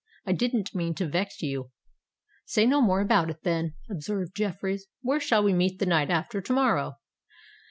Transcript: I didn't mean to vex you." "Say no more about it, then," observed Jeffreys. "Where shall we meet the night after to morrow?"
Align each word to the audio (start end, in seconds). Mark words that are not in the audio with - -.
I 0.25 0.31
didn't 0.31 0.73
mean 0.73 0.95
to 0.95 1.07
vex 1.07 1.43
you." 1.43 1.69
"Say 2.43 2.65
no 2.65 2.81
more 2.81 3.01
about 3.01 3.29
it, 3.29 3.43
then," 3.43 3.75
observed 3.87 4.35
Jeffreys. 4.35 4.87
"Where 5.01 5.19
shall 5.19 5.43
we 5.43 5.53
meet 5.53 5.77
the 5.77 5.85
night 5.85 6.09
after 6.09 6.41
to 6.41 6.53
morrow?" 6.53 6.93